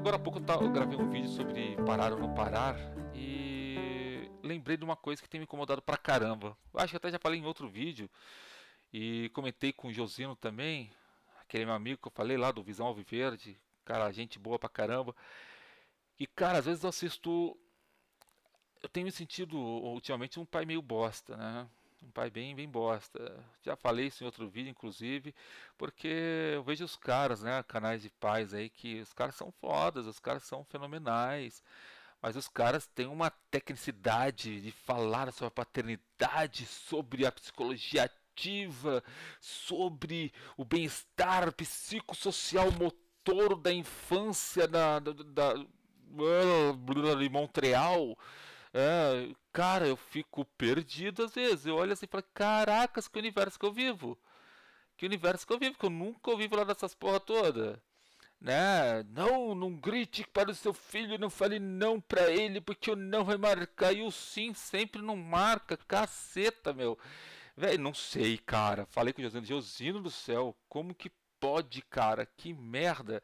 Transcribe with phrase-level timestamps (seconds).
[0.00, 2.74] Agora há pouco eu, gravei um vídeo sobre parar ou não parar
[3.14, 6.56] e lembrei de uma coisa que tem me incomodado pra caramba.
[6.72, 8.08] Acho que até já falei em outro vídeo
[8.90, 10.90] e comentei com o Josino também,
[11.42, 15.14] aquele meu amigo que eu falei lá do Visão Alviverde, cara, gente boa pra caramba.
[16.18, 17.54] E cara, às vezes eu assisto.
[18.82, 21.68] Eu tenho me sentido ultimamente um pai meio bosta, né?
[22.02, 23.44] Um pai bem, bem bosta.
[23.62, 25.34] Já falei isso em outro vídeo, inclusive,
[25.76, 26.08] porque
[26.54, 27.62] eu vejo os caras, né?
[27.64, 31.62] Canais de pais aí que os caras são fodas, os caras são fenomenais.
[32.22, 39.02] Mas os caras têm uma tecnicidade de falar sobre a paternidade, sobre a psicologia ativa,
[39.40, 48.16] sobre o bem-estar psicossocial motor da infância da, da, da, da de Montreal.
[48.72, 51.66] É, cara, eu fico perdido às vezes.
[51.66, 54.18] Eu olho assim e falo, caracas, que universo que eu vivo.
[54.96, 57.82] Que universo que eu vivo, que eu nunca ouvi falar dessas porra toda.
[58.40, 59.02] Né?
[59.10, 63.24] Não, não grite para o seu filho, não fale não para ele, porque o não
[63.24, 63.92] vai marcar.
[63.92, 66.98] E o sim sempre não marca, caceta, meu.
[67.56, 68.86] Velho, não sei, cara.
[68.86, 72.26] Falei com o Josino, Josino do céu, como que pode, cara?
[72.26, 73.22] Que merda.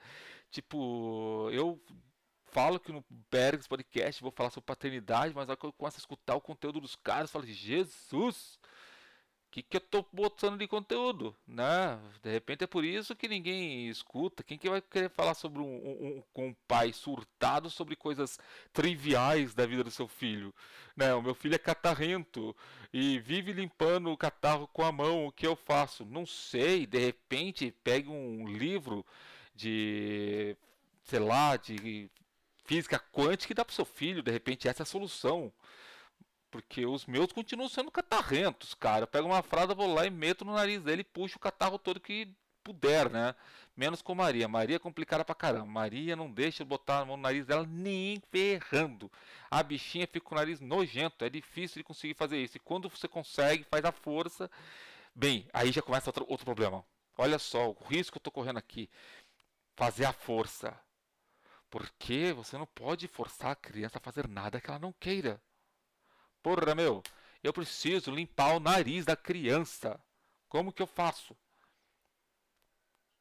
[0.51, 1.81] Tipo, eu
[2.57, 6.01] falo que no Bergs Podcast vou falar sobre paternidade, mas aí que eu começo a
[6.01, 8.59] escutar o conteúdo dos caras, eu falo, Jesus,
[9.47, 12.01] o que, que eu tô botando de conteúdo, né?
[12.23, 14.43] De repente é por isso que ninguém escuta.
[14.43, 18.39] Quem que vai querer falar sobre um, um, um, um pai surtado sobre coisas
[18.73, 20.55] triviais da vida do seu filho?
[20.97, 21.13] Né?
[21.15, 22.57] O meu filho é catarrento
[22.91, 25.27] e vive limpando o catarro com a mão.
[25.27, 26.07] O que eu faço?
[26.07, 26.87] Não sei.
[26.87, 29.05] De repente pegue um livro
[29.55, 30.57] de
[31.07, 32.11] sei lá, de
[32.67, 35.53] física quântica e dá para seu filho, de repente essa é a solução.
[36.51, 39.03] Porque os meus continuam sendo catarrentos, cara.
[39.03, 41.79] Eu pego uma fralda, vou lá e meto no nariz dele e puxo o catarro
[41.79, 42.35] todo que
[42.67, 43.35] puder, né?
[43.77, 44.49] Menos com Maria.
[44.49, 45.67] Maria é complicada pra caramba.
[45.67, 49.11] Maria não deixa eu botar a mão no nariz dela nem ferrando.
[49.51, 51.25] A bichinha fica com o nariz nojento.
[51.25, 52.57] É difícil de conseguir fazer isso.
[52.57, 54.51] E quando você consegue, faz a força.
[55.15, 56.85] Bem, aí já começa outro, outro problema.
[57.19, 58.89] Olha só, o risco que eu tô correndo aqui.
[59.77, 60.77] Fazer a força.
[61.71, 65.41] Porque você não pode forçar a criança a fazer nada que ela não queira.
[66.43, 67.03] Porra, meu,
[67.43, 70.01] eu preciso limpar o nariz da criança.
[70.49, 71.37] Como que eu faço?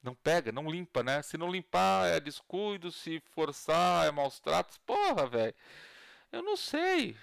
[0.01, 1.21] Não pega, não limpa, né?
[1.23, 4.77] Se não limpar é descuido, se forçar é maus tratos.
[4.77, 5.55] Porra, velho.
[6.31, 7.17] Eu não sei.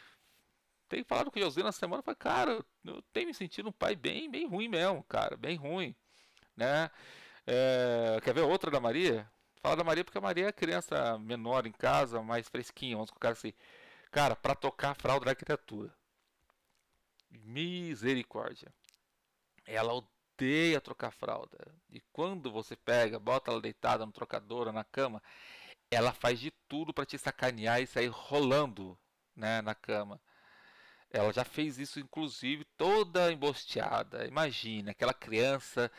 [0.89, 3.97] Tenho falado com o José na semana, falei, cara, eu tenho me sentido um pai
[3.97, 5.95] bem, bem ruim mesmo, cara, bem ruim,
[6.57, 6.91] né?
[7.47, 9.27] É, quer ver outra da Maria?
[9.63, 13.31] Fala da Maria porque a Maria é criança menor em casa, mais fresquinha, vamos colocar
[13.31, 13.53] assim.
[14.11, 15.95] Cara, para tocar a fralda da arquitetura.
[17.31, 18.75] Misericórdia.
[19.65, 21.59] Ela odeia trocar fralda.
[21.89, 25.23] E quando você pega, bota ela deitada no trocador, na cama,
[25.91, 28.99] ela faz de tudo para te sacanear e sair rolando,
[29.37, 30.21] né, na cama.
[31.09, 34.27] Ela já fez isso, inclusive, toda embosteada.
[34.27, 35.91] Imagina, aquela criança.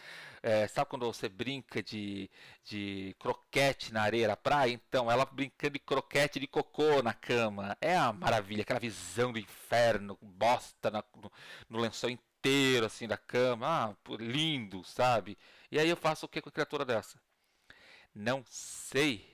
[0.43, 2.29] É, sabe quando você brinca de,
[2.65, 4.73] de croquete na areia da praia?
[4.73, 7.77] Então, ela brincando de croquete de cocô na cama.
[7.81, 11.31] É uma maravilha, aquela visão do inferno, bosta na, no,
[11.69, 13.95] no lençol inteiro, assim, da cama.
[13.95, 15.37] Ah, lindo, sabe?
[15.71, 17.17] E aí eu faço o que com a criatura dessa?
[18.13, 19.33] Não sei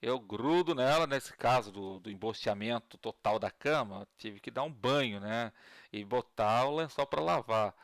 [0.00, 4.72] eu grudo nela, nesse caso do, do embosteamento total da cama, tive que dar um
[4.72, 5.52] banho, né?
[5.92, 7.74] E botar o lençol para lavar.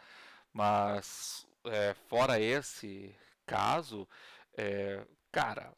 [0.52, 3.14] Mas, é, fora esse
[3.44, 4.08] caso,
[4.56, 5.76] é, cara,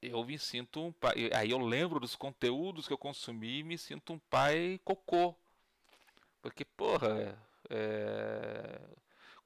[0.00, 1.28] eu me sinto um pai.
[1.34, 5.34] Aí eu lembro dos conteúdos que eu consumi e me sinto um pai cocô.
[6.40, 7.36] Porque, porra,
[7.68, 8.80] é,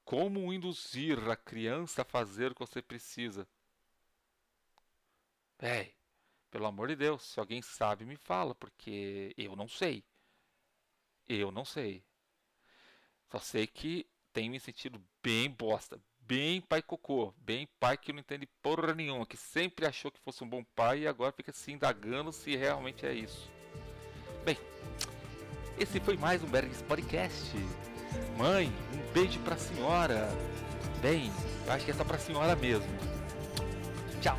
[0.05, 3.49] como induzir a criança a fazer o que você precisa?
[5.59, 5.95] Véi,
[6.51, 10.05] pelo amor de Deus, se alguém sabe, me fala, porque eu não sei.
[11.27, 12.05] Eu não sei.
[13.31, 18.21] Só sei que tem me sentido bem bosta, bem pai cocô, bem pai que não
[18.21, 21.71] entende porra nenhuma, que sempre achou que fosse um bom pai e agora fica se
[21.73, 23.51] indagando se realmente é isso.
[24.45, 24.57] Bem,
[25.79, 27.53] esse foi mais um Bergs Podcast.
[28.37, 30.29] Mãe, um beijo pra senhora.
[31.01, 31.31] Bem,
[31.69, 32.87] acho que é só pra senhora mesmo.
[34.21, 34.37] Tchau.